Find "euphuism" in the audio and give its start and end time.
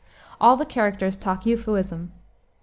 1.45-2.11